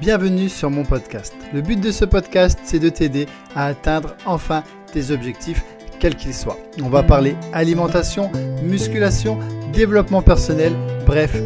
[0.00, 1.34] Bienvenue sur mon podcast.
[1.52, 5.62] Le but de ce podcast, c'est de t'aider à atteindre enfin tes objectifs,
[5.98, 6.56] quels qu'ils soient.
[6.82, 8.32] On va parler alimentation,
[8.62, 9.38] musculation,
[9.74, 10.72] développement personnel,
[11.04, 11.36] bref,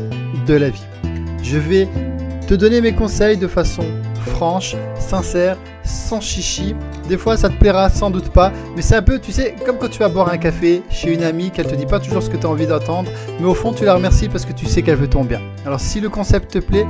[0.46, 0.84] de la vie.
[1.42, 1.88] Je vais
[2.46, 3.82] te donner mes conseils de façon
[4.24, 6.74] franche, sincère, sans chichi.
[7.08, 9.78] Des fois, ça te plaira sans doute pas, mais c'est un peu, tu sais, comme
[9.78, 12.30] quand tu vas boire un café chez une amie, qu'elle te dit pas toujours ce
[12.30, 14.82] que tu as envie d'entendre, mais au fond, tu la remercies parce que tu sais
[14.82, 15.40] qu'elle veut ton bien.
[15.66, 16.86] Alors, si le concept te plaît,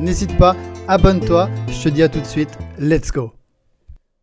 [0.00, 1.48] n'hésite pas, abonne-toi.
[1.68, 3.32] Je te dis à tout de suite, let's go.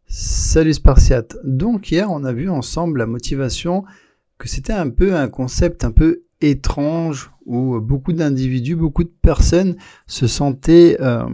[0.08, 1.38] Salut Spartiate.
[1.44, 3.84] Donc, hier, on a vu ensemble la motivation,
[4.38, 9.76] que c'était un peu un concept un peu étrange où beaucoup d'individus, beaucoup de personnes
[10.08, 11.26] se sentaient euh,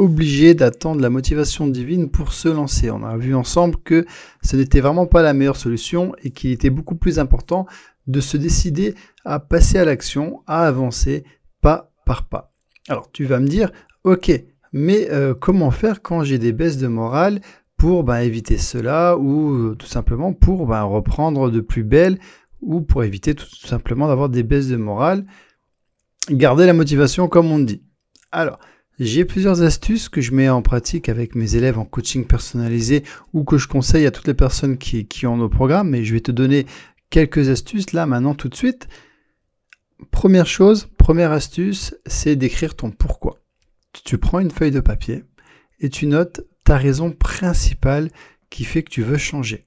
[0.00, 2.90] obligés d'attendre la motivation divine pour se lancer.
[2.90, 4.06] On a vu ensemble que
[4.42, 7.66] ce n'était vraiment pas la meilleure solution et qu'il était beaucoup plus important
[8.06, 8.94] de se décider
[9.26, 11.24] à passer à l'action, à avancer
[11.60, 12.54] pas par pas.
[12.88, 13.70] Alors tu vas me dire,
[14.04, 14.32] ok,
[14.72, 17.42] mais euh, comment faire quand j'ai des baisses de morale
[17.76, 22.18] pour bah, éviter cela ou euh, tout simplement pour bah, reprendre de plus belle
[22.62, 25.26] ou pour éviter tout simplement d'avoir des baisses de morale,
[26.30, 27.82] garder la motivation comme on dit.
[28.32, 28.58] Alors,
[29.00, 33.44] j'ai plusieurs astuces que je mets en pratique avec mes élèves en coaching personnalisé ou
[33.44, 36.30] que je conseille à toutes les personnes qui, ont nos programmes, mais je vais te
[36.30, 36.66] donner
[37.08, 38.88] quelques astuces là maintenant tout de suite.
[40.10, 43.42] Première chose, première astuce, c'est d'écrire ton pourquoi.
[44.04, 45.24] Tu prends une feuille de papier
[45.80, 48.10] et tu notes ta raison principale
[48.50, 49.66] qui fait que tu veux changer.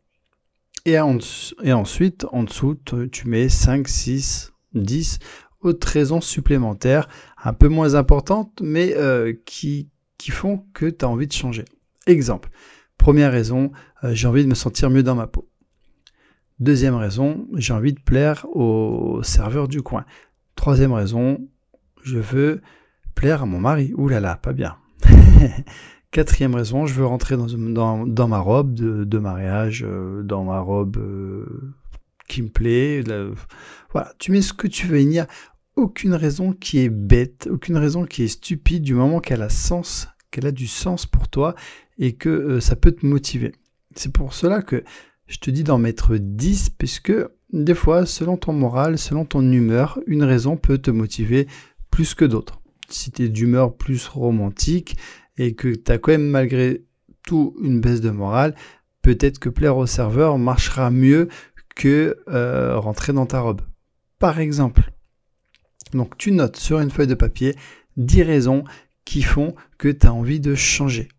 [0.85, 2.77] Et, ensuite, en dessous,
[3.11, 5.17] tu mets 5, 6, 10
[5.63, 7.07] autres raisons supplémentaires,
[7.43, 11.65] un peu moins importantes, mais euh, qui, qui font que tu as envie de changer.
[12.07, 12.49] Exemple,
[12.97, 13.71] première raison,
[14.03, 15.49] euh, j'ai envie de me sentir mieux dans ma peau.
[16.59, 20.05] Deuxième raison, j'ai envie de plaire au serveur du coin.
[20.55, 21.39] Troisième raison,
[22.03, 22.61] je veux
[23.15, 23.93] plaire à mon mari.
[23.97, 24.77] Ouh là là, pas bien.
[26.11, 30.97] Quatrième raison, je veux rentrer dans, dans, ma robe de, mariage, euh, dans ma robe
[32.27, 33.03] qui me plaît.
[33.91, 34.99] voilà, tu mets ce que tu veux.
[34.99, 35.25] Il
[35.75, 40.07] aucune raison qui est bête, aucune raison qui est stupide du moment qu'elle a sens,
[40.31, 41.55] qu'elle a du sens pour toi
[41.97, 43.53] et que euh, ça peut te motiver.
[43.95, 44.83] C'est pour cela que
[45.27, 47.13] je te dis d'en mettre 10 puisque
[47.51, 51.47] des fois, selon ton moral, selon ton humeur, une raison peut te motiver
[51.91, 52.61] plus que d'autres.
[52.89, 54.97] Si tu es d'humeur plus romantique,
[55.37, 56.83] et que tu as quand même malgré
[57.23, 58.55] tout une baisse de morale,
[59.01, 61.27] peut-être que plaire au serveur marchera mieux
[61.75, 63.61] que euh, rentrer dans ta robe.
[64.19, 64.92] Par exemple.
[65.93, 67.55] Donc tu notes sur une feuille de papier
[67.97, 68.63] 10 raisons
[69.05, 71.09] qui font que tu as envie de changer.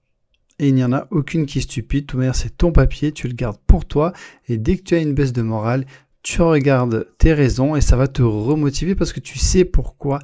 [0.58, 3.26] Et il n'y en a aucune qui est stupide, tout manière c'est ton papier, tu
[3.26, 4.12] le gardes pour toi,
[4.48, 5.84] et dès que tu as une baisse de morale,
[6.22, 10.20] tu regardes tes raisons et ça va te remotiver parce que tu sais pourquoi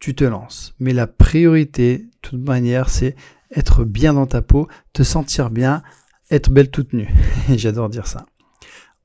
[0.00, 0.74] tu te lances.
[0.80, 3.14] Mais la priorité, de toute manière, c'est
[3.54, 5.82] être bien dans ta peau, te sentir bien,
[6.30, 7.08] être belle toute nue.
[7.56, 8.26] J'adore dire ça.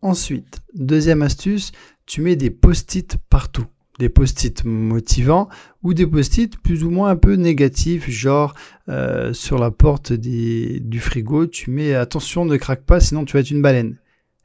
[0.02, 1.72] Ensuite, deuxième astuce,
[2.06, 3.66] tu mets des post-it partout.
[4.00, 5.50] Des post-it motivants
[5.84, 8.56] ou des post-it plus ou moins un peu négatifs, genre
[8.90, 13.42] euh, sur la porte du frigo, tu mets attention ne craque pas sinon tu vas
[13.42, 13.98] être une baleine.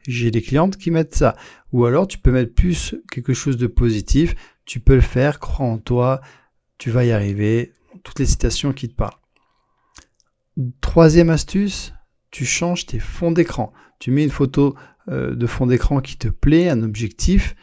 [0.06, 1.36] J'ai des clientes qui mettent ça.
[1.72, 5.66] Ou alors tu peux mettre plus quelque chose de positif, tu peux le faire, crois
[5.66, 6.20] en toi,
[6.76, 7.72] tu vas y arriver,
[8.04, 9.19] toutes les citations qui te parlent.
[10.80, 11.92] Troisième astuce,
[12.30, 13.72] tu changes tes fonds d'écran.
[13.98, 14.76] Tu mets une photo
[15.09, 17.54] euh, de fond d'écran qui te plaît, un objectif.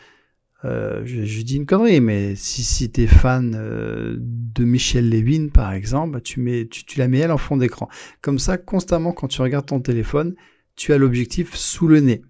[0.65, 5.73] Euh, je, dis une connerie, mais si, tu es fan euh, de Michel Levin, par
[5.73, 7.87] exemple, bah, tu, mets, tu la mets elle en fond d'écran.
[8.21, 10.35] Comme ça, constamment, quand tu regardes ton téléphone,
[10.75, 12.23] tu as l'objectif sous le nez.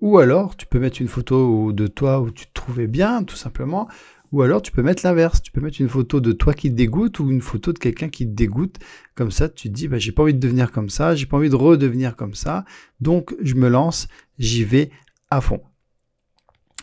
[0.00, 3.36] Ou alors, tu peux mettre une photo de toi où tu te trouvais bien, tout
[3.36, 3.88] simplement.
[4.30, 5.42] Ou alors, tu peux mettre l'inverse.
[5.42, 8.08] Tu peux mettre une photo de toi qui te dégoûte ou une photo de quelqu'un
[8.08, 8.78] qui te dégoûte.
[9.16, 11.38] Comme ça, tu te dis, bah, j'ai pas envie de devenir comme ça, j'ai pas
[11.38, 12.64] envie de redevenir comme ça.
[13.00, 14.06] Donc, je me lance,
[14.38, 14.90] j'y vais
[15.30, 15.60] à fond.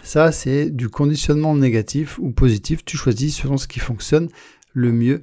[0.03, 2.83] Ça, c'est du conditionnement négatif ou positif.
[2.85, 4.29] Tu choisis selon ce qui fonctionne
[4.73, 5.21] le mieux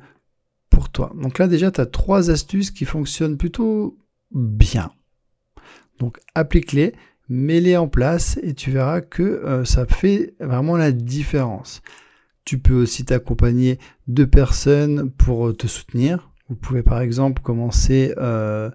[0.70, 1.12] pour toi.
[1.20, 3.98] Donc là, déjà, tu as trois astuces qui fonctionnent plutôt
[4.30, 4.90] bien.
[5.98, 6.94] Donc, applique-les
[7.28, 11.82] mets-les en place et tu verras que euh, ça fait vraiment la différence.
[12.44, 16.30] Tu peux aussi t'accompagner de personnes pour te soutenir.
[16.48, 18.70] Vous pouvez par exemple commencer, euh,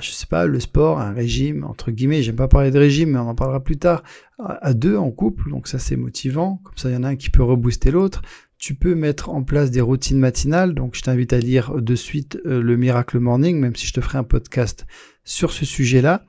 [0.00, 3.18] je sais pas, le sport, un régime, entre guillemets, j'aime pas parler de régime, mais
[3.18, 4.02] on en parlera plus tard,
[4.38, 7.16] à deux en couple, donc ça c'est motivant, comme ça il y en a un
[7.16, 8.22] qui peut rebooster l'autre.
[8.58, 12.38] Tu peux mettre en place des routines matinales, donc je t'invite à lire de suite
[12.44, 14.86] euh, le Miracle Morning, même si je te ferai un podcast
[15.24, 16.24] sur ce sujet-là.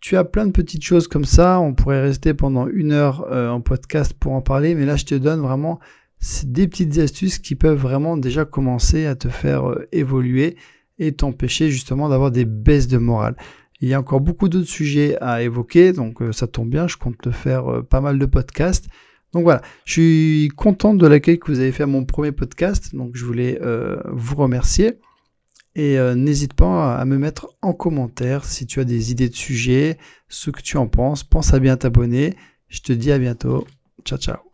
[0.00, 1.60] Tu as plein de petites choses comme ça.
[1.60, 5.06] On pourrait rester pendant une heure euh, en podcast pour en parler, mais là, je
[5.06, 5.80] te donne vraiment
[6.44, 10.56] des petites astuces qui peuvent vraiment déjà commencer à te faire euh, évoluer
[11.00, 13.34] et t'empêcher justement d'avoir des baisses de morale.
[13.80, 16.96] Il y a encore beaucoup d'autres sujets à évoquer, donc euh, ça tombe bien, je
[16.96, 18.86] compte te faire euh, pas mal de podcasts.
[19.32, 22.94] Donc voilà, je suis content de l'accueil que vous avez fait à mon premier podcast,
[22.94, 23.60] donc je voulais
[24.10, 24.94] vous remercier.
[25.76, 29.98] Et n'hésite pas à me mettre en commentaire si tu as des idées de sujets,
[30.28, 31.22] ce que tu en penses.
[31.22, 32.34] Pense à bien t'abonner.
[32.66, 33.68] Je te dis à bientôt.
[34.04, 34.49] Ciao ciao.